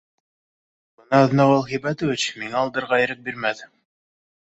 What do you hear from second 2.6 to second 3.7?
алдарға ирек бирмәҫ